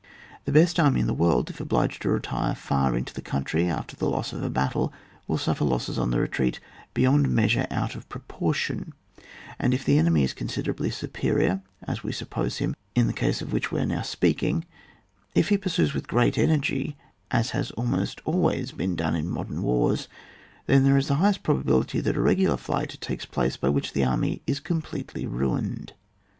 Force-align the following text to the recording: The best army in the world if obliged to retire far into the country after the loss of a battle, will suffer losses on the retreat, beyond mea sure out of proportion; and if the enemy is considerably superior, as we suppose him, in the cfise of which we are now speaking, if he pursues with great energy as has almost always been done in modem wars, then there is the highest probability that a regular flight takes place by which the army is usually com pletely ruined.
The 0.45 0.51
best 0.51 0.79
army 0.79 0.99
in 1.01 1.05
the 1.05 1.13
world 1.13 1.51
if 1.51 1.59
obliged 1.59 2.01
to 2.01 2.09
retire 2.09 2.55
far 2.55 2.97
into 2.97 3.13
the 3.13 3.21
country 3.21 3.67
after 3.69 3.95
the 3.95 4.09
loss 4.09 4.33
of 4.33 4.41
a 4.41 4.49
battle, 4.49 4.91
will 5.27 5.37
suffer 5.37 5.63
losses 5.63 5.99
on 5.99 6.09
the 6.09 6.17
retreat, 6.19 6.59
beyond 6.95 7.29
mea 7.29 7.47
sure 7.47 7.67
out 7.69 7.93
of 7.93 8.09
proportion; 8.09 8.93
and 9.59 9.75
if 9.75 9.85
the 9.85 9.99
enemy 9.99 10.23
is 10.23 10.33
considerably 10.33 10.89
superior, 10.89 11.61
as 11.83 12.01
we 12.01 12.11
suppose 12.11 12.57
him, 12.57 12.75
in 12.95 13.05
the 13.05 13.13
cfise 13.13 13.43
of 13.43 13.53
which 13.53 13.71
we 13.71 13.79
are 13.79 13.85
now 13.85 14.01
speaking, 14.01 14.65
if 15.35 15.49
he 15.49 15.55
pursues 15.59 15.93
with 15.93 16.07
great 16.07 16.35
energy 16.35 16.97
as 17.29 17.51
has 17.51 17.69
almost 17.69 18.21
always 18.25 18.71
been 18.71 18.95
done 18.95 19.15
in 19.15 19.29
modem 19.29 19.61
wars, 19.61 20.07
then 20.65 20.83
there 20.83 20.97
is 20.97 21.09
the 21.09 21.15
highest 21.21 21.43
probability 21.43 21.99
that 21.99 22.17
a 22.17 22.21
regular 22.21 22.57
flight 22.57 22.97
takes 23.01 23.25
place 23.27 23.55
by 23.55 23.69
which 23.69 23.93
the 23.93 24.03
army 24.03 24.41
is 24.47 24.57
usually 24.67 24.81
com 24.81 24.81
pletely 24.81 25.29
ruined. 25.31 25.93